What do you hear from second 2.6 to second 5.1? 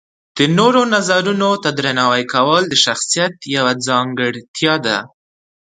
د شخصیت یوه ځانګړتیا ده.